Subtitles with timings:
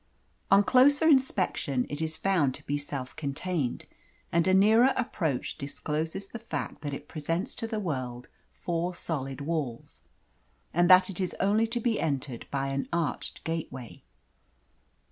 [0.49, 3.85] On closer inspection it is found to be self contained,
[4.31, 9.41] and a nearer approach discloses the fact that it presents to the world four solid
[9.41, 10.01] walls,
[10.73, 14.01] and that it is only to be entered by an arched gateway.